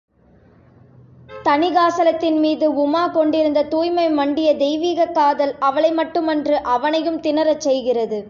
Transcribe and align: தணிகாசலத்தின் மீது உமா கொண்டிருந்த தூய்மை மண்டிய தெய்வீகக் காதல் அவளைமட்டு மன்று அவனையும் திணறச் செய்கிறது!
தணிகாசலத்தின் 1.43 2.39
மீது 2.39 2.75
உமா 2.75 3.07
கொண்டிருந்த 3.07 3.63
தூய்மை 3.63 4.09
மண்டிய 4.09 4.55
தெய்வீகக் 4.55 5.13
காதல் 5.13 5.53
அவளைமட்டு 5.61 6.21
மன்று 6.21 6.57
அவனையும் 6.69 7.19
திணறச் 7.19 7.61
செய்கிறது! 7.61 8.19